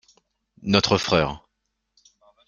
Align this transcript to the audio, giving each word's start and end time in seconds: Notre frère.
Notre 0.63 0.97
frère. 0.97 1.43